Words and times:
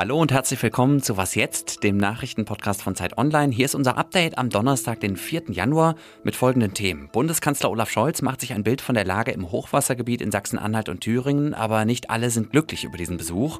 Hallo 0.00 0.18
und 0.18 0.32
herzlich 0.32 0.62
willkommen 0.62 1.02
zu 1.02 1.18
Was 1.18 1.34
jetzt, 1.34 1.84
dem 1.84 1.98
Nachrichtenpodcast 1.98 2.80
von 2.80 2.94
Zeit 2.94 3.18
Online. 3.18 3.52
Hier 3.52 3.66
ist 3.66 3.74
unser 3.74 3.98
Update 3.98 4.38
am 4.38 4.48
Donnerstag, 4.48 4.98
den 5.00 5.14
4. 5.14 5.50
Januar 5.50 5.94
mit 6.24 6.34
folgenden 6.34 6.72
Themen. 6.72 7.10
Bundeskanzler 7.12 7.70
Olaf 7.70 7.90
Scholz 7.90 8.22
macht 8.22 8.40
sich 8.40 8.54
ein 8.54 8.62
Bild 8.62 8.80
von 8.80 8.94
der 8.94 9.04
Lage 9.04 9.30
im 9.32 9.52
Hochwassergebiet 9.52 10.22
in 10.22 10.30
Sachsen-Anhalt 10.30 10.88
und 10.88 11.02
Thüringen, 11.02 11.52
aber 11.52 11.84
nicht 11.84 12.08
alle 12.08 12.30
sind 12.30 12.50
glücklich 12.50 12.84
über 12.84 12.96
diesen 12.96 13.18
Besuch. 13.18 13.58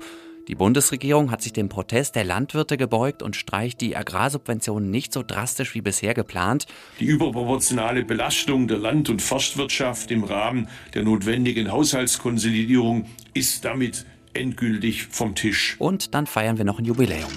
Die 0.48 0.54
Bundesregierung 0.54 1.30
hat 1.30 1.42
sich 1.42 1.52
dem 1.52 1.68
Protest 1.68 2.16
der 2.16 2.24
Landwirte 2.24 2.78
gebeugt 2.78 3.22
und 3.22 3.36
streicht 3.36 3.82
die 3.82 3.94
Agrarsubventionen 3.94 4.90
nicht 4.90 5.12
so 5.12 5.22
drastisch 5.22 5.74
wie 5.74 5.82
bisher 5.82 6.14
geplant. 6.14 6.64
Die 7.00 7.04
überproportionale 7.04 8.02
Belastung 8.02 8.66
der 8.66 8.78
Land- 8.78 9.10
und 9.10 9.20
Forstwirtschaft 9.20 10.10
im 10.10 10.24
Rahmen 10.24 10.68
der 10.94 11.02
notwendigen 11.02 11.70
Haushaltskonsolidierung 11.70 13.04
ist 13.34 13.66
damit 13.66 14.06
endgültig 14.34 15.06
vom 15.06 15.34
Tisch. 15.34 15.76
Und 15.78 16.14
dann 16.14 16.26
feiern 16.26 16.58
wir 16.58 16.64
noch 16.64 16.78
ein 16.78 16.84
Jubiläum. 16.84 17.30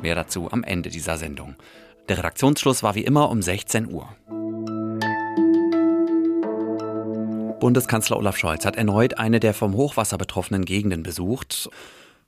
Mehr 0.00 0.14
dazu 0.14 0.50
am 0.50 0.64
Ende 0.64 0.90
dieser 0.90 1.18
Sendung. 1.18 1.56
Der 2.08 2.18
Redaktionsschluss 2.18 2.82
war 2.82 2.94
wie 2.94 3.04
immer 3.04 3.30
um 3.30 3.42
16 3.42 3.92
Uhr. 3.92 4.08
Bundeskanzler 7.60 8.16
Olaf 8.16 8.36
Scholz 8.36 8.64
hat 8.64 8.76
erneut 8.76 9.18
eine 9.18 9.40
der 9.40 9.52
vom 9.52 9.74
Hochwasser 9.74 10.16
betroffenen 10.16 10.64
Gegenden 10.64 11.02
besucht. 11.02 11.68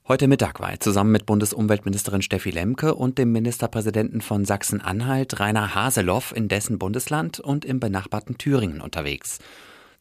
Heute 0.07 0.27
Mittag 0.27 0.59
war 0.59 0.71
er 0.71 0.79
zusammen 0.79 1.11
mit 1.11 1.25
Bundesumweltministerin 1.25 2.21
Steffi 2.21 2.49
Lemke 2.49 2.95
und 2.95 3.17
dem 3.17 3.31
Ministerpräsidenten 3.31 4.19
von 4.19 4.43
Sachsen-Anhalt 4.43 5.39
Rainer 5.39 5.73
Haseloff 5.73 6.33
in 6.35 6.49
dessen 6.49 6.77
Bundesland 6.77 7.39
und 7.39 7.63
im 7.63 7.79
benachbarten 7.79 8.37
Thüringen 8.37 8.81
unterwegs. 8.81 9.39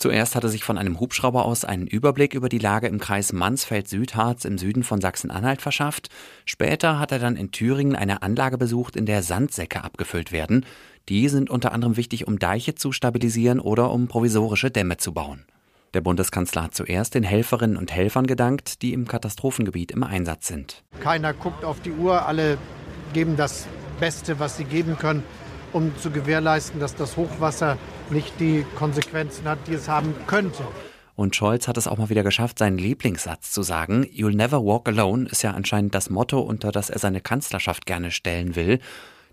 Zuerst 0.01 0.35
hatte 0.35 0.49
sich 0.49 0.65
von 0.65 0.79
einem 0.79 0.99
Hubschrauber 0.99 1.45
aus 1.45 1.67
einen 1.67 1.87
Überblick 1.87 2.33
über 2.33 2.49
die 2.49 2.59
Lage 2.59 2.87
im 2.87 2.99
Kreis 3.01 3.35
Mansfeld-Südharz 3.35 4.47
im 4.47 4.57
Süden 4.57 4.83
von 4.83 4.99
Sachsen-Anhalt 4.99 5.61
verschafft. 5.61 6.09
Später 6.47 6.99
hat 6.99 7.13
er 7.13 7.19
dann 7.19 7.37
in 7.37 7.51
Thüringen 7.51 7.95
eine 7.95 8.23
Anlage 8.23 8.57
besucht, 8.57 8.97
in 8.97 9.05
der 9.05 9.23
Sandsäcke 9.23 9.85
abgefüllt 9.85 10.33
werden. 10.33 10.65
Die 11.11 11.29
sind 11.29 11.51
unter 11.51 11.73
anderem 11.73 11.99
wichtig, 11.99 12.27
um 12.27 12.39
Deiche 12.39 12.75
zu 12.75 12.93
stabilisieren 12.93 13.61
oder 13.61 13.91
um 13.91 14.09
provisorische 14.09 14.71
Dämme 14.71 14.97
zu 14.97 15.13
bauen. 15.13 15.45
Der 15.93 16.01
Bundeskanzler 16.01 16.63
hat 16.63 16.75
zuerst 16.75 17.15
den 17.15 17.23
Helferinnen 17.23 17.77
und 17.77 17.93
Helfern 17.93 18.27
gedankt, 18.27 18.81
die 18.81 18.95
im 18.95 19.07
Katastrophengebiet 19.07 19.93
im 19.93 20.03
Einsatz 20.03 20.47
sind. 20.47 20.83
Keiner 21.01 21.35
guckt 21.35 21.63
auf 21.63 21.79
die 21.81 21.93
Uhr, 21.93 22.25
alle 22.25 22.57
geben 23.13 23.37
das 23.37 23.67
Beste, 23.99 24.39
was 24.39 24.57
sie 24.57 24.65
geben 24.65 24.97
können 24.97 25.23
um 25.73 25.97
zu 25.99 26.11
gewährleisten, 26.11 26.81
dass 26.81 26.95
das 26.95 27.17
Hochwasser 27.17 27.79
nicht 28.11 28.39
die 28.41 28.65
Konsequenzen 28.77 29.49
hat, 29.49 29.59
die 29.67 29.75
es 29.75 29.89
haben 29.89 30.15
könnte. 30.27 30.65
Und 31.17 31.37
Scholz 31.37 31.69
hat 31.69 31.77
es 31.77 31.87
auch 31.87 31.99
mal 31.99 32.09
wieder 32.09 32.23
geschafft, 32.23 32.59
seinen 32.59 32.79
Lieblingssatz 32.79 33.53
zu 33.53 33.63
sagen. 33.63 34.05
You'll 34.05 34.35
never 34.35 34.65
walk 34.65 34.89
alone 34.89 35.29
ist 35.29 35.43
ja 35.43 35.51
anscheinend 35.51 35.95
das 35.95 36.09
Motto, 36.09 36.41
unter 36.41 36.73
das 36.73 36.89
er 36.89 36.99
seine 36.99 37.21
Kanzlerschaft 37.21 37.85
gerne 37.85 38.11
stellen 38.11 38.57
will. 38.57 38.79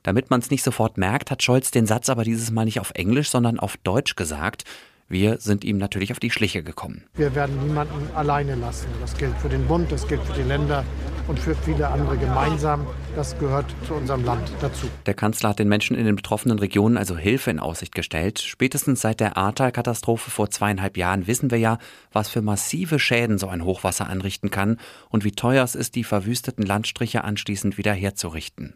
Damit 0.04 0.30
man 0.30 0.42
es 0.42 0.52
nicht 0.52 0.64
sofort 0.64 0.98
merkt, 0.98 1.32
hat 1.32 1.44
Scholz 1.44 1.72
den 1.72 1.86
Satz 1.86 2.10
aber 2.10 2.24
dieses 2.24 2.52
Mal 2.52 2.66
nicht 2.66 2.80
auf 2.80 2.92
Englisch, 2.94 3.30
sondern 3.30 3.60
auf 3.60 3.78
Deutsch 3.78 4.16
gesagt. 4.16 4.66
Wir 5.10 5.38
sind 5.40 5.64
ihm 5.64 5.78
natürlich 5.78 6.12
auf 6.12 6.20
die 6.20 6.32
Schliche 6.32 6.64
gekommen. 6.64 7.06
Wir 7.16 7.34
werden 7.34 7.66
niemanden 7.66 8.14
alleine 8.14 8.56
lassen. 8.56 8.88
Das 9.00 9.18
gilt 9.18 9.38
für 9.38 9.48
den 9.48 9.66
Bund, 9.66 9.90
das 9.90 10.06
gilt 10.06 10.22
für 10.24 10.34
die 10.34 10.48
Länder 10.48 10.84
und 11.30 11.40
für 11.40 11.56
viele 11.56 11.88
andere 11.88 12.18
gemeinsam. 12.18 12.86
Das 13.16 13.38
gehört 13.40 13.74
zu 13.88 13.94
unserem 13.94 14.26
Land 14.26 14.52
dazu. 14.60 14.88
Der 15.06 15.14
Kanzler 15.14 15.50
hat 15.50 15.60
den 15.60 15.70
Menschen 15.70 15.96
in 15.96 16.06
den 16.06 16.18
betroffenen 16.18 16.60
Regionen 16.60 16.98
also 16.98 17.18
Hilfe 17.18 17.52
in 17.52 17.60
Aussicht 17.60 17.96
gestellt. 17.96 18.40
Spätestens 18.40 19.00
seit 19.00 19.22
der 19.22 19.38
Ahrtal-Katastrophe 19.38 20.30
vor 20.30 20.50
zweieinhalb 20.50 20.98
Jahren 20.98 21.26
wissen 21.26 21.52
wir 21.52 21.58
ja, 21.58 21.78
was 22.12 22.28
für 22.28 22.42
massive 22.42 23.00
Schäden 23.00 23.38
so 23.38 23.48
ein 23.48 23.64
Hochwasser 23.64 24.10
anrichten 24.10 24.52
kann 24.52 24.78
und 25.10 25.24
wie 25.24 25.32
teuer 25.32 25.64
es 25.64 25.76
ist, 25.76 25.96
die 25.96 26.04
verwüsteten 26.04 26.66
Landstriche 26.66 27.24
anschließend 27.24 27.78
wieder 27.78 27.94
herzurichten. 27.94 28.76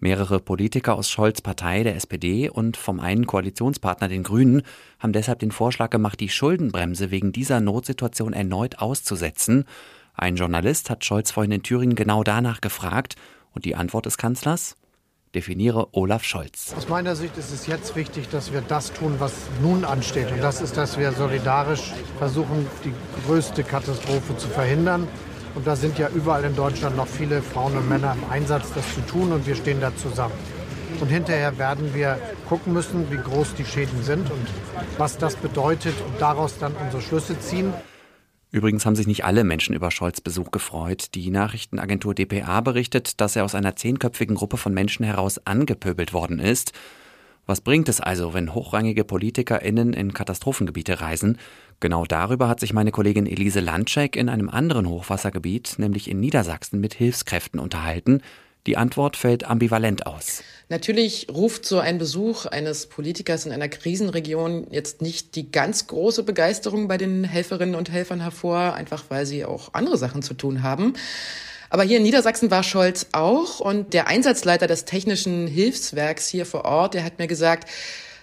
Mehrere 0.00 0.38
Politiker 0.38 0.94
aus 0.94 1.10
Scholz 1.10 1.40
Partei, 1.40 1.82
der 1.82 1.96
SPD 1.96 2.48
und 2.48 2.76
vom 2.76 3.00
einen 3.00 3.26
Koalitionspartner, 3.26 4.06
den 4.06 4.22
Grünen, 4.22 4.62
haben 5.00 5.12
deshalb 5.12 5.40
den 5.40 5.50
Vorschlag 5.50 5.90
gemacht, 5.90 6.20
die 6.20 6.28
Schuldenbremse 6.28 7.10
wegen 7.10 7.32
dieser 7.32 7.60
Notsituation 7.60 8.32
erneut 8.32 8.78
auszusetzen. 8.78 9.64
Ein 10.14 10.36
Journalist 10.36 10.88
hat 10.88 11.04
Scholz 11.04 11.32
vorhin 11.32 11.50
in 11.50 11.62
Thüringen 11.64 11.96
genau 11.96 12.22
danach 12.22 12.60
gefragt 12.60 13.16
und 13.54 13.64
die 13.64 13.74
Antwort 13.74 14.06
des 14.06 14.18
Kanzlers? 14.18 14.76
Definiere 15.34 15.88
Olaf 15.92 16.22
Scholz. 16.22 16.74
Aus 16.76 16.88
meiner 16.88 17.16
Sicht 17.16 17.36
ist 17.36 17.52
es 17.52 17.66
jetzt 17.66 17.96
wichtig, 17.96 18.28
dass 18.28 18.52
wir 18.52 18.60
das 18.60 18.92
tun, 18.92 19.16
was 19.18 19.32
nun 19.60 19.84
ansteht. 19.84 20.30
Und 20.30 20.40
das 20.40 20.62
ist, 20.62 20.76
dass 20.76 20.96
wir 20.96 21.10
solidarisch 21.12 21.92
versuchen, 22.18 22.66
die 22.84 22.94
größte 23.26 23.64
Katastrophe 23.64 24.36
zu 24.36 24.48
verhindern. 24.48 25.08
Und 25.58 25.66
da 25.66 25.74
sind 25.74 25.98
ja 25.98 26.08
überall 26.14 26.44
in 26.44 26.54
Deutschland 26.54 26.96
noch 26.96 27.08
viele 27.08 27.42
Frauen 27.42 27.76
und 27.76 27.88
Männer 27.88 28.14
im 28.14 28.30
Einsatz, 28.30 28.72
das 28.74 28.94
zu 28.94 29.00
tun. 29.00 29.32
Und 29.32 29.44
wir 29.44 29.56
stehen 29.56 29.80
da 29.80 29.90
zusammen. 29.96 30.34
Und 31.00 31.08
hinterher 31.08 31.58
werden 31.58 31.92
wir 31.94 32.16
gucken 32.48 32.72
müssen, 32.72 33.10
wie 33.10 33.16
groß 33.16 33.56
die 33.56 33.64
Schäden 33.64 34.04
sind 34.04 34.30
und 34.30 34.46
was 34.98 35.18
das 35.18 35.34
bedeutet 35.34 35.94
und 36.06 36.20
daraus 36.20 36.58
dann 36.60 36.76
unsere 36.76 37.02
Schlüsse 37.02 37.40
ziehen. 37.40 37.74
Übrigens 38.52 38.86
haben 38.86 38.94
sich 38.94 39.08
nicht 39.08 39.24
alle 39.24 39.42
Menschen 39.42 39.74
über 39.74 39.90
Scholz 39.90 40.20
Besuch 40.20 40.52
gefreut. 40.52 41.16
Die 41.16 41.28
Nachrichtenagentur 41.28 42.14
dpa 42.14 42.60
berichtet, 42.60 43.20
dass 43.20 43.34
er 43.34 43.44
aus 43.44 43.56
einer 43.56 43.74
zehnköpfigen 43.74 44.36
Gruppe 44.36 44.58
von 44.58 44.72
Menschen 44.72 45.04
heraus 45.04 45.44
angepöbelt 45.44 46.12
worden 46.12 46.38
ist. 46.38 46.72
Was 47.46 47.62
bringt 47.62 47.88
es 47.88 48.00
also, 48.00 48.34
wenn 48.34 48.54
hochrangige 48.54 49.04
PolitikerInnen 49.04 49.94
in 49.94 50.12
Katastrophengebiete 50.12 51.00
reisen? 51.00 51.38
Genau 51.80 52.04
darüber 52.04 52.48
hat 52.48 52.58
sich 52.58 52.72
meine 52.72 52.90
Kollegin 52.90 53.26
Elise 53.26 53.60
Landschek 53.60 54.16
in 54.16 54.28
einem 54.28 54.48
anderen 54.48 54.88
Hochwassergebiet, 54.88 55.74
nämlich 55.78 56.10
in 56.10 56.18
Niedersachsen, 56.18 56.80
mit 56.80 56.94
Hilfskräften 56.94 57.60
unterhalten. 57.60 58.20
Die 58.66 58.76
Antwort 58.76 59.16
fällt 59.16 59.44
ambivalent 59.44 60.06
aus. 60.06 60.42
Natürlich 60.68 61.28
ruft 61.32 61.64
so 61.64 61.78
ein 61.78 61.98
Besuch 61.98 62.46
eines 62.46 62.86
Politikers 62.86 63.46
in 63.46 63.52
einer 63.52 63.68
Krisenregion 63.68 64.66
jetzt 64.70 65.00
nicht 65.02 65.36
die 65.36 65.50
ganz 65.52 65.86
große 65.86 66.24
Begeisterung 66.24 66.88
bei 66.88 66.98
den 66.98 67.24
Helferinnen 67.24 67.76
und 67.76 67.90
Helfern 67.90 68.20
hervor, 68.20 68.74
einfach 68.74 69.04
weil 69.08 69.24
sie 69.24 69.44
auch 69.44 69.72
andere 69.72 69.96
Sachen 69.96 70.22
zu 70.22 70.34
tun 70.34 70.64
haben. 70.64 70.94
Aber 71.70 71.84
hier 71.84 71.98
in 71.98 72.02
Niedersachsen 72.02 72.50
war 72.50 72.62
Scholz 72.62 73.06
auch 73.12 73.60
und 73.60 73.94
der 73.94 74.08
Einsatzleiter 74.08 74.66
des 74.66 74.84
technischen 74.84 75.46
Hilfswerks 75.46 76.26
hier 76.28 76.44
vor 76.44 76.64
Ort, 76.64 76.94
der 76.94 77.04
hat 77.04 77.18
mir 77.18 77.28
gesagt, 77.28 77.68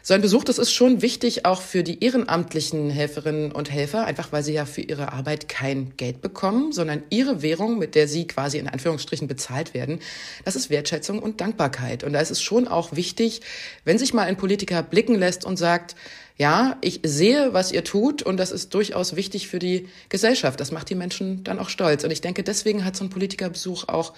so 0.07 0.13
ein 0.13 0.21
Besuch, 0.21 0.43
das 0.43 0.59
ist 0.59 0.71
schon 0.71 1.01
wichtig 1.01 1.45
auch 1.45 1.63
für 1.63 1.81
die 1.81 2.03
ehrenamtlichen 2.03 2.91
Helferinnen 2.91 3.51
und 3.51 3.71
Helfer, 3.71 4.05
einfach 4.05 4.31
weil 4.31 4.43
sie 4.43 4.53
ja 4.53 4.66
für 4.66 4.81
ihre 4.81 5.11
Arbeit 5.13 5.49
kein 5.49 5.97
Geld 5.97 6.21
bekommen, 6.21 6.71
sondern 6.73 7.01
ihre 7.09 7.41
Währung, 7.41 7.79
mit 7.79 7.95
der 7.95 8.07
sie 8.07 8.27
quasi 8.27 8.59
in 8.59 8.67
Anführungsstrichen 8.67 9.27
bezahlt 9.27 9.73
werden, 9.73 9.97
das 10.44 10.55
ist 10.55 10.69
Wertschätzung 10.69 11.17
und 11.17 11.41
Dankbarkeit. 11.41 12.03
Und 12.03 12.13
da 12.13 12.19
ist 12.19 12.29
es 12.29 12.39
schon 12.39 12.67
auch 12.67 12.95
wichtig, 12.95 13.41
wenn 13.83 13.97
sich 13.97 14.13
mal 14.13 14.27
ein 14.27 14.38
Politiker 14.38 14.83
blicken 14.83 15.15
lässt 15.15 15.44
und 15.44 15.57
sagt, 15.57 15.95
ja, 16.38 16.77
ich 16.81 16.99
sehe, 17.03 17.55
was 17.55 17.71
ihr 17.71 17.83
tut 17.83 18.21
und 18.21 18.38
das 18.38 18.51
ist 18.51 18.75
durchaus 18.75 19.15
wichtig 19.15 19.47
für 19.47 19.57
die 19.57 19.88
Gesellschaft. 20.09 20.59
Das 20.59 20.71
macht 20.71 20.88
die 20.91 20.95
Menschen 20.95 21.44
dann 21.44 21.57
auch 21.57 21.69
stolz. 21.69 22.03
Und 22.03 22.11
ich 22.11 22.21
denke, 22.21 22.44
deswegen 22.44 22.85
hat 22.85 22.95
so 22.95 23.05
ein 23.05 23.09
Politikerbesuch 23.09 23.88
auch 23.88 24.13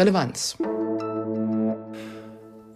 Relevanz. 0.00 0.56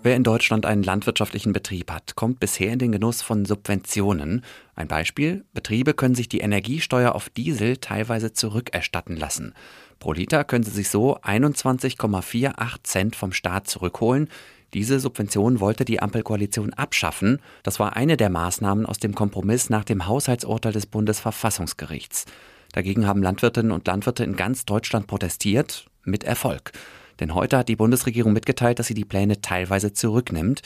Wer 0.04 0.16
in 0.16 0.24
Deutschland 0.24 0.66
einen 0.66 0.82
landwirtschaftlichen 0.82 1.52
Betrieb 1.52 1.92
hat, 1.92 2.16
kommt 2.16 2.40
bisher 2.40 2.72
in 2.72 2.80
den 2.80 2.90
Genuss 2.90 3.22
von 3.22 3.44
Subventionen. 3.44 4.44
Ein 4.74 4.88
Beispiel, 4.88 5.44
Betriebe 5.54 5.94
können 5.94 6.16
sich 6.16 6.28
die 6.28 6.40
Energiesteuer 6.40 7.14
auf 7.14 7.30
Diesel 7.30 7.76
teilweise 7.76 8.32
zurückerstatten 8.32 9.16
lassen. 9.16 9.54
Pro 10.00 10.12
Liter 10.12 10.42
können 10.42 10.64
sie 10.64 10.72
sich 10.72 10.88
so 10.88 11.18
21,48 11.18 12.82
Cent 12.82 13.14
vom 13.14 13.32
Staat 13.32 13.68
zurückholen. 13.68 14.28
Diese 14.74 14.98
Subvention 14.98 15.60
wollte 15.60 15.84
die 15.84 16.02
Ampelkoalition 16.02 16.72
abschaffen. 16.72 17.38
Das 17.62 17.78
war 17.78 17.94
eine 17.94 18.16
der 18.16 18.30
Maßnahmen 18.30 18.86
aus 18.86 18.98
dem 18.98 19.14
Kompromiss 19.14 19.70
nach 19.70 19.84
dem 19.84 20.08
Haushaltsurteil 20.08 20.72
des 20.72 20.86
Bundesverfassungsgerichts. 20.86 22.24
Dagegen 22.72 23.06
haben 23.06 23.22
Landwirtinnen 23.22 23.70
und 23.70 23.86
Landwirte 23.86 24.24
in 24.24 24.34
ganz 24.34 24.64
Deutschland 24.64 25.06
protestiert, 25.06 25.86
mit 26.02 26.24
Erfolg. 26.24 26.72
Denn 27.20 27.34
heute 27.34 27.58
hat 27.58 27.68
die 27.68 27.76
Bundesregierung 27.76 28.32
mitgeteilt, 28.32 28.78
dass 28.78 28.86
sie 28.86 28.94
die 28.94 29.04
Pläne 29.04 29.40
teilweise 29.40 29.92
zurücknimmt. 29.92 30.62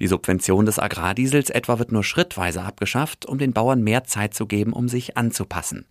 Die 0.00 0.06
Subvention 0.06 0.66
des 0.66 0.78
Agrardiesels 0.78 1.50
etwa 1.50 1.78
wird 1.78 1.90
nur 1.90 2.04
schrittweise 2.04 2.62
abgeschafft, 2.62 3.26
um 3.26 3.38
den 3.38 3.52
Bauern 3.52 3.82
mehr 3.82 4.04
Zeit 4.04 4.34
zu 4.34 4.46
geben, 4.46 4.72
um 4.72 4.88
sich 4.88 5.16
anzupassen. 5.16 5.86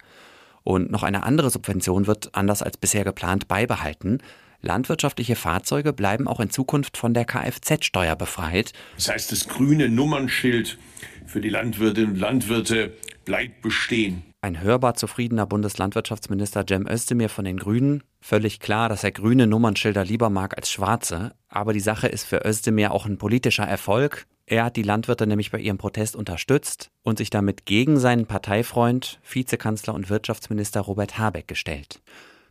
Und 0.64 0.92
noch 0.92 1.04
eine 1.04 1.24
andere 1.24 1.50
Subvention 1.50 2.08
wird, 2.08 2.34
anders 2.34 2.62
als 2.62 2.78
bisher 2.78 3.04
geplant, 3.04 3.48
beibehalten. 3.48 4.20
Landwirtschaftliche 4.62 5.36
Fahrzeuge 5.36 5.94
bleiben 5.94 6.28
auch 6.28 6.40
in 6.40 6.50
Zukunft 6.50 6.98
von 6.98 7.14
der 7.14 7.26
Kfz-Steuer 7.26 8.16
befreit. 8.16 8.74
Das 8.96 9.10
heißt, 9.10 9.32
das 9.32 9.48
grüne 9.48 9.88
Nummernschild 9.88 10.78
für 11.26 11.42
die 11.42 11.50
Landwirtinnen 11.50 12.12
und 12.12 12.20
Landwirte 12.20 12.94
bleibt 13.26 13.62
bestehen. 13.62 14.24
Ein 14.48 14.62
hörbar 14.62 14.94
zufriedener 14.94 15.46
Bundeslandwirtschaftsminister 15.46 16.64
Cem 16.66 16.88
Özdemir 16.88 17.28
von 17.28 17.44
den 17.44 17.58
Grünen. 17.58 18.02
Völlig 18.22 18.62
klar, 18.62 18.88
dass 18.88 19.04
er 19.04 19.12
grüne 19.12 19.46
Nummernschilder 19.46 20.06
lieber 20.06 20.30
mag 20.30 20.56
als 20.56 20.72
schwarze. 20.72 21.34
Aber 21.50 21.74
die 21.74 21.82
Sache 21.82 22.08
ist 22.08 22.24
für 22.24 22.48
Özdemir 22.48 22.94
auch 22.94 23.06
ein 23.06 23.18
politischer 23.18 23.66
Erfolg. 23.66 24.26
Er 24.46 24.64
hat 24.64 24.78
die 24.78 24.84
Landwirte 24.84 25.28
nämlich 25.28 25.52
bei 25.52 25.60
ihrem 25.60 25.78
Protest 25.78 26.16
unterstützt 26.16 26.92
und 27.04 27.18
sich 27.18 27.30
damit 27.30 27.66
gegen 27.66 28.00
seinen 28.00 28.26
Parteifreund, 28.26 29.20
Vizekanzler 29.30 29.94
und 29.94 30.10
Wirtschaftsminister 30.10 30.80
Robert 30.80 31.18
Habeck 31.18 31.50
gestellt. 31.50 32.02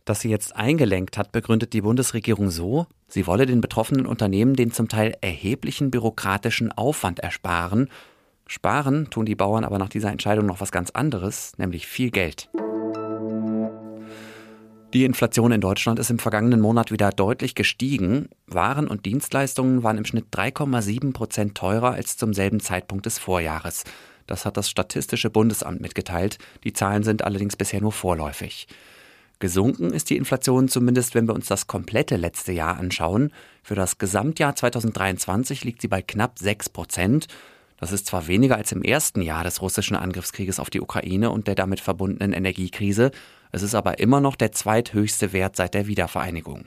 Das 0.05 0.19
sie 0.19 0.29
jetzt 0.29 0.55
eingelenkt 0.55 1.17
hat, 1.17 1.31
begründet 1.31 1.73
die 1.73 1.81
Bundesregierung 1.81 2.51
so, 2.51 2.85
sie 3.07 3.25
wolle 3.25 3.47
den 3.47 3.59
betroffenen 3.59 4.05
Unternehmen 4.05 4.55
den 4.55 4.71
zum 4.71 4.87
Teil 4.87 5.15
erheblichen 5.21 5.89
bürokratischen 5.89 6.71
Aufwand 6.71 7.21
ersparen. 7.21 7.89
Sparen 8.47 9.09
tun 9.09 9.25
die 9.25 9.35
Bauern 9.35 9.63
aber 9.63 9.77
nach 9.77 9.89
dieser 9.89 10.11
Entscheidung 10.11 10.45
noch 10.45 10.61
was 10.61 10.71
ganz 10.71 10.89
anderes, 10.91 11.53
nämlich 11.57 11.87
viel 11.87 12.11
Geld. 12.11 12.49
Die 14.93 15.03
Inflation 15.03 15.51
in 15.51 15.59
Deutschland 15.59 15.99
ist 15.99 16.09
im 16.09 16.17
vergangenen 16.17 16.61
Monat 16.61 16.91
wieder 16.91 17.11
deutlich 17.11 17.55
gestiegen. 17.55 18.29
Waren 18.47 18.87
und 18.87 19.05
Dienstleistungen 19.05 19.83
waren 19.83 19.97
im 19.97 20.05
Schnitt 20.05 20.27
3,7 20.31 21.11
Prozent 21.11 21.55
teurer 21.55 21.91
als 21.91 22.15
zum 22.15 22.33
selben 22.33 22.61
Zeitpunkt 22.61 23.05
des 23.05 23.19
Vorjahres. 23.19 23.83
Das 24.27 24.45
hat 24.45 24.55
das 24.55 24.69
Statistische 24.69 25.29
Bundesamt 25.29 25.81
mitgeteilt. 25.81 26.37
Die 26.63 26.73
Zahlen 26.73 27.03
sind 27.03 27.23
allerdings 27.23 27.57
bisher 27.57 27.81
nur 27.81 27.91
vorläufig. 27.91 28.67
Gesunken 29.39 29.91
ist 29.91 30.09
die 30.09 30.17
Inflation 30.17 30.67
zumindest, 30.67 31.13
wenn 31.15 31.27
wir 31.27 31.35
uns 31.35 31.47
das 31.47 31.67
komplette 31.67 32.15
letzte 32.15 32.53
Jahr 32.53 32.77
anschauen. 32.77 33.31
Für 33.61 33.75
das 33.75 33.97
Gesamtjahr 33.97 34.55
2023 34.55 35.63
liegt 35.63 35.81
sie 35.81 35.89
bei 35.89 36.01
knapp 36.01 36.39
6 36.39 36.69
Prozent. 36.69 37.27
Das 37.77 37.91
ist 37.91 38.07
zwar 38.07 38.27
weniger 38.27 38.55
als 38.55 38.71
im 38.71 38.81
ersten 38.81 39.21
Jahr 39.21 39.43
des 39.43 39.61
russischen 39.61 39.95
Angriffskrieges 39.95 40.59
auf 40.59 40.69
die 40.69 40.81
Ukraine 40.81 41.29
und 41.29 41.47
der 41.47 41.55
damit 41.55 41.79
verbundenen 41.79 42.33
Energiekrise, 42.33 43.11
es 43.51 43.61
ist 43.61 43.75
aber 43.75 43.99
immer 43.99 44.19
noch 44.19 44.35
der 44.35 44.51
zweithöchste 44.51 45.31
Wert 45.31 45.55
seit 45.55 45.73
der 45.73 45.87
Wiedervereinigung. 45.87 46.65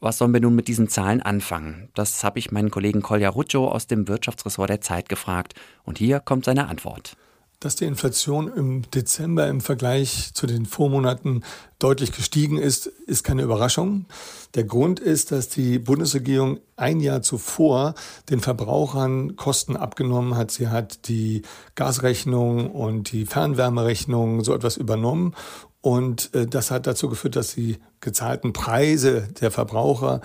Was 0.00 0.18
sollen 0.18 0.32
wir 0.32 0.40
nun 0.40 0.54
mit 0.54 0.68
diesen 0.68 0.88
Zahlen 0.88 1.22
anfangen? 1.22 1.88
Das 1.94 2.22
habe 2.22 2.38
ich 2.38 2.52
meinen 2.52 2.70
Kollegen 2.70 3.02
Kolja 3.02 3.30
Ruccio 3.30 3.68
aus 3.68 3.88
dem 3.88 4.06
Wirtschaftsressort 4.06 4.70
der 4.70 4.80
Zeit 4.80 5.08
gefragt. 5.08 5.54
Und 5.82 5.98
hier 5.98 6.20
kommt 6.20 6.44
seine 6.44 6.68
Antwort. 6.68 7.16
Dass 7.60 7.74
die 7.74 7.86
Inflation 7.86 8.46
im 8.46 8.88
Dezember 8.88 9.48
im 9.48 9.60
Vergleich 9.60 10.30
zu 10.32 10.46
den 10.46 10.64
Vormonaten 10.64 11.42
deutlich 11.80 12.12
gestiegen 12.12 12.56
ist, 12.56 12.86
ist 12.86 13.24
keine 13.24 13.42
Überraschung. 13.42 14.06
Der 14.54 14.62
Grund 14.62 15.00
ist, 15.00 15.32
dass 15.32 15.48
die 15.48 15.80
Bundesregierung 15.80 16.60
ein 16.76 17.00
Jahr 17.00 17.20
zuvor 17.20 17.94
den 18.30 18.38
Verbrauchern 18.38 19.34
Kosten 19.34 19.76
abgenommen 19.76 20.36
hat. 20.36 20.52
Sie 20.52 20.68
hat 20.68 21.08
die 21.08 21.42
Gasrechnung 21.74 22.70
und 22.70 23.10
die 23.10 23.26
Fernwärmerechnung 23.26 24.44
so 24.44 24.54
etwas 24.54 24.76
übernommen. 24.76 25.34
Und 25.80 26.32
äh, 26.34 26.46
das 26.46 26.70
hat 26.70 26.86
dazu 26.86 27.08
geführt, 27.08 27.34
dass 27.34 27.54
die 27.54 27.78
gezahlten 28.00 28.52
Preise 28.52 29.28
der 29.40 29.50
Verbraucher 29.50 30.20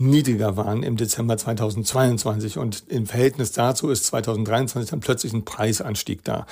niedriger 0.00 0.56
waren 0.56 0.82
im 0.82 0.96
Dezember 0.96 1.36
2022 1.36 2.58
und 2.58 2.84
im 2.88 3.06
Verhältnis 3.06 3.52
dazu 3.52 3.90
ist 3.90 4.06
2023 4.06 4.90
dann 4.90 5.00
plötzlich 5.00 5.32
ein 5.32 5.44
Preisanstieg 5.44 6.24
da. 6.24 6.46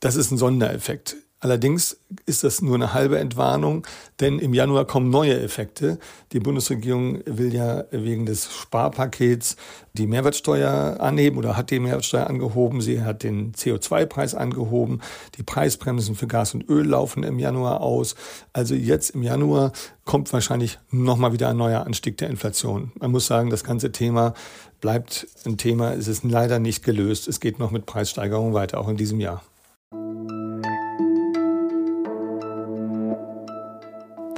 Das 0.00 0.16
ist 0.16 0.30
ein 0.30 0.38
Sondereffekt. 0.38 1.16
Allerdings 1.38 1.98
ist 2.24 2.44
das 2.44 2.62
nur 2.62 2.76
eine 2.76 2.94
halbe 2.94 3.18
Entwarnung, 3.18 3.86
denn 4.20 4.38
im 4.38 4.54
Januar 4.54 4.86
kommen 4.86 5.10
neue 5.10 5.38
Effekte. 5.38 5.98
Die 6.32 6.40
Bundesregierung 6.40 7.20
will 7.26 7.54
ja 7.54 7.84
wegen 7.90 8.24
des 8.24 8.50
Sparpakets 8.50 9.56
die 9.92 10.06
Mehrwertsteuer 10.06 10.96
anheben 10.98 11.36
oder 11.36 11.54
hat 11.54 11.70
die 11.70 11.78
Mehrwertsteuer 11.78 12.26
angehoben. 12.26 12.80
Sie 12.80 13.02
hat 13.02 13.22
den 13.22 13.52
CO2-Preis 13.52 14.34
angehoben. 14.34 15.02
Die 15.36 15.42
Preisbremsen 15.42 16.14
für 16.14 16.26
Gas 16.26 16.54
und 16.54 16.68
Öl 16.70 16.86
laufen 16.86 17.22
im 17.22 17.38
Januar 17.38 17.82
aus. 17.82 18.14
Also 18.54 18.74
jetzt 18.74 19.10
im 19.10 19.22
Januar 19.22 19.72
kommt 20.06 20.32
wahrscheinlich 20.32 20.78
nochmal 20.90 21.34
wieder 21.34 21.50
ein 21.50 21.58
neuer 21.58 21.84
Anstieg 21.84 22.16
der 22.16 22.30
Inflation. 22.30 22.92
Man 22.98 23.10
muss 23.10 23.26
sagen, 23.26 23.50
das 23.50 23.62
ganze 23.62 23.92
Thema 23.92 24.32
bleibt 24.80 25.26
ein 25.44 25.58
Thema. 25.58 25.92
Es 25.92 26.08
ist 26.08 26.24
leider 26.24 26.60
nicht 26.60 26.82
gelöst. 26.82 27.28
Es 27.28 27.40
geht 27.40 27.58
noch 27.58 27.72
mit 27.72 27.84
Preissteigerungen 27.84 28.54
weiter, 28.54 28.80
auch 28.80 28.88
in 28.88 28.96
diesem 28.96 29.20
Jahr. 29.20 29.42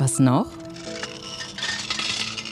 Was 0.08 0.18
noch? 0.18 0.46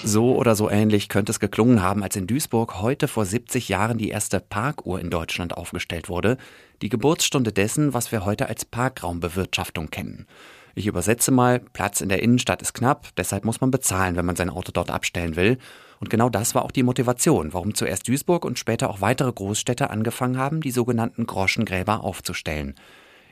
So 0.05 0.37
oder 0.37 0.55
so 0.55 0.69
ähnlich 0.69 1.09
könnte 1.09 1.33
es 1.33 1.41
geklungen 1.41 1.81
haben, 1.81 2.03
als 2.03 2.15
in 2.15 2.27
Duisburg 2.27 2.83
heute 2.83 3.09
vor 3.09 3.25
70 3.25 3.71
Jahren 3.71 3.97
die 3.97 4.11
erste 4.11 4.41
Parkuhr 4.41 5.01
in 5.01 5.09
Deutschland 5.09 5.57
aufgestellt 5.57 6.11
wurde, 6.11 6.37
die 6.83 6.91
Geburtsstunde 6.91 7.53
dessen, 7.53 7.95
was 7.95 8.13
wir 8.13 8.27
heute 8.27 8.51
als 8.51 8.67
Parkraumbewirtschaftung 8.67 9.89
kennen. 9.89 10.27
Ich 10.75 10.87
übersetze 10.87 11.31
mal, 11.31 11.61
Platz 11.61 12.03
in 12.03 12.11
der 12.11 12.23
Innenstadt 12.23 12.61
ist 12.61 12.75
knapp, 12.75 13.09
deshalb 13.17 13.47
muss 13.47 13.63
man 13.63 13.71
bezahlen, 13.71 14.17
wenn 14.17 14.27
man 14.27 14.37
sein 14.37 14.51
Auto 14.51 14.71
dort 14.71 14.91
abstellen 14.91 15.37
will. 15.37 15.57
Und 15.99 16.11
genau 16.11 16.29
das 16.29 16.55
war 16.55 16.63
auch 16.63 16.73
die 16.73 16.83
Motivation, 16.83 17.55
warum 17.55 17.75
zuerst 17.75 18.07
Duisburg 18.07 18.45
und 18.45 18.59
später 18.59 18.91
auch 18.91 19.01
weitere 19.01 19.33
Großstädte 19.33 19.89
angefangen 19.89 20.37
haben, 20.37 20.61
die 20.61 20.73
sogenannten 20.73 21.25
Groschengräber 21.25 22.05
aufzustellen. 22.05 22.75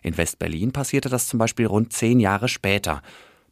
In 0.00 0.16
West-Berlin 0.16 0.72
passierte 0.72 1.10
das 1.10 1.28
zum 1.28 1.38
Beispiel 1.38 1.66
rund 1.66 1.92
zehn 1.92 2.20
Jahre 2.20 2.48
später. 2.48 3.02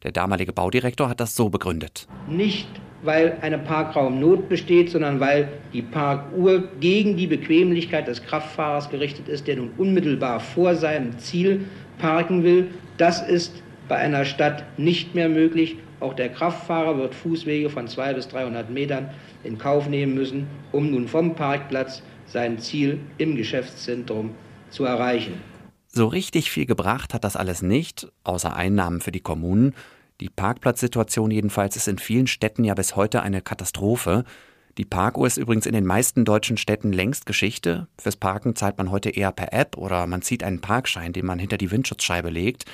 Der 0.03 0.11
damalige 0.11 0.53
Baudirektor 0.53 1.09
hat 1.09 1.19
das 1.19 1.35
so 1.35 1.49
begründet. 1.49 2.07
Nicht, 2.27 2.67
weil 3.03 3.37
eine 3.41 3.57
Parkraumnot 3.57 4.49
besteht, 4.49 4.89
sondern 4.89 5.19
weil 5.19 5.49
die 5.71 5.81
Parkuhr 5.81 6.63
gegen 6.79 7.15
die 7.15 7.27
Bequemlichkeit 7.27 8.07
des 8.07 8.23
Kraftfahrers 8.23 8.89
gerichtet 8.89 9.27
ist, 9.27 9.47
der 9.47 9.57
nun 9.57 9.71
unmittelbar 9.77 10.39
vor 10.39 10.75
seinem 10.75 11.17
Ziel 11.19 11.65
parken 11.99 12.43
will. 12.43 12.67
Das 12.97 13.21
ist 13.21 13.61
bei 13.87 13.95
einer 13.97 14.25
Stadt 14.25 14.63
nicht 14.77 15.15
mehr 15.15 15.29
möglich. 15.29 15.77
Auch 15.99 16.13
der 16.13 16.29
Kraftfahrer 16.29 16.97
wird 16.97 17.15
Fußwege 17.15 17.69
von 17.69 17.87
200 17.87 18.15
bis 18.15 18.27
300 18.27 18.69
Metern 18.69 19.09
in 19.43 19.57
Kauf 19.57 19.87
nehmen 19.87 20.15
müssen, 20.15 20.47
um 20.71 20.91
nun 20.91 21.07
vom 21.07 21.35
Parkplatz 21.35 22.01
sein 22.25 22.59
Ziel 22.59 22.99
im 23.17 23.35
Geschäftszentrum 23.35 24.31
zu 24.69 24.85
erreichen. 24.85 25.52
So 25.95 26.07
richtig 26.07 26.49
viel 26.49 26.65
gebracht 26.65 27.13
hat 27.13 27.23
das 27.23 27.35
alles 27.35 27.61
nicht, 27.61 28.11
außer 28.23 28.55
Einnahmen 28.55 28.99
für 28.99 29.11
die 29.11 29.19
Kommunen. 29.19 29.75
Die 30.21 30.29
Parkplatzsituation 30.29 31.29
jedenfalls 31.29 31.75
ist 31.75 31.87
in 31.87 31.99
vielen 31.99 32.25
Städten 32.25 32.63
ja 32.63 32.73
bis 32.73 32.95
heute 32.95 33.21
eine 33.21 33.43
Katastrophe. 33.43 34.23
Die 34.79 34.85
Parkuhr 34.85 35.27
ist 35.27 35.37
übrigens 35.37 35.67
in 35.67 35.73
den 35.73 35.85
meisten 35.85 36.25
deutschen 36.25 36.57
Städten 36.57 36.91
längst 36.91 37.27
Geschichte. 37.27 37.87
Fürs 38.01 38.15
Parken 38.15 38.55
zahlt 38.55 38.79
man 38.79 38.89
heute 38.89 39.11
eher 39.11 39.31
per 39.31 39.53
App 39.53 39.77
oder 39.77 40.07
man 40.07 40.23
zieht 40.23 40.43
einen 40.43 40.61
Parkschein, 40.61 41.13
den 41.13 41.27
man 41.27 41.37
hinter 41.37 41.59
die 41.59 41.69
Windschutzscheibe 41.69 42.31
legt. 42.31 42.65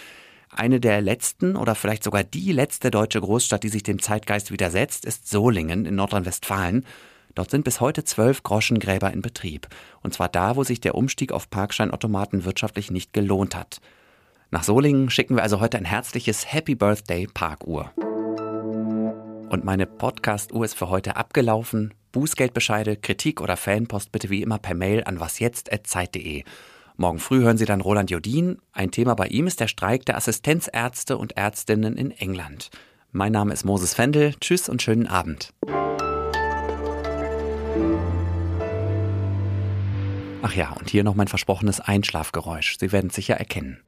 Eine 0.50 0.80
der 0.80 1.02
letzten 1.02 1.58
oder 1.58 1.76
vielleicht 1.76 2.06
sogar 2.06 2.24
die 2.24 2.54
letzte 2.54 2.90
deutsche 2.90 3.20
Großstadt, 3.20 3.64
die 3.64 3.70
sich 3.70 3.84
dem 3.84 4.02
Zeitgeist 4.02 4.50
widersetzt, 4.50 5.04
ist 5.04 5.28
Solingen 5.28 5.86
in 5.86 5.96
Nordrhein-Westfalen. 5.96 6.86
Dort 7.40 7.52
sind 7.52 7.64
bis 7.64 7.80
heute 7.80 8.04
zwölf 8.04 8.44
Groschengräber 8.44 9.14
in 9.14 9.22
Betrieb. 9.22 9.70
Und 10.02 10.14
zwar 10.14 10.28
da, 10.28 10.58
wo 10.58 10.66
sich 10.66 10.82
der 10.82 10.94
Umstieg 10.94 11.32
auf 11.32 11.50
Parkscheinautomaten 11.50 12.44
wirtschaftlich 12.44 12.92
nicht 12.92 13.14
gelohnt 13.14 13.56
hat. 13.56 13.80
Nach 14.52 14.64
Solingen 14.64 15.10
schicken 15.10 15.38
wir 15.38 15.44
also 15.44 15.62
heute 15.62 15.78
ein 15.78 15.86
herzliches 15.86 16.52
Happy 16.52 16.76
Birthday 16.76 17.28
Parkuhr. 17.34 17.94
Und 17.96 19.64
meine 19.64 19.86
Podcast-Uhr 19.86 20.66
ist 20.66 20.74
für 20.74 20.90
heute 20.90 21.16
abgelaufen. 21.16 21.94
Bußgeldbescheide, 22.12 22.98
Kritik 22.98 23.40
oder 23.40 23.56
Fanpost 23.56 24.12
bitte 24.12 24.30
wie 24.30 24.42
immer 24.42 24.58
per 24.58 24.76
Mail 24.76 25.06
an 25.06 25.22
wasjetzt.zeit.de. 25.22 26.44
Morgen 26.98 27.20
früh 27.20 27.40
hören 27.44 27.58
Sie 27.58 27.64
dann 27.64 27.80
Roland 27.80 28.12
Jodin. 28.12 28.58
Ein 28.74 28.92
Thema 28.92 29.16
bei 29.16 29.28
ihm 29.28 29.48
ist 29.48 29.62
der 29.62 29.70
Streik 29.70 30.06
der 30.06 30.18
Assistenzärzte 30.18 31.18
und 31.18 31.38
Ärztinnen 31.38 31.96
in 31.96 32.12
England. 32.12 32.70
Mein 33.14 33.32
Name 33.32 33.54
ist 33.54 33.64
Moses 33.64 33.94
Fendel. 33.94 34.34
Tschüss 34.42 34.68
und 34.68 34.82
schönen 34.82 35.08
Abend. 35.08 35.54
Ach 40.42 40.56
ja, 40.56 40.72
und 40.72 40.90
hier 40.90 41.04
noch 41.04 41.16
mein 41.16 41.28
versprochenes 41.28 41.80
Einschlafgeräusch. 41.80 42.78
Sie 42.80 42.92
werden 42.92 43.08
es 43.08 43.16
sicher 43.16 43.36
erkennen. 43.36 43.82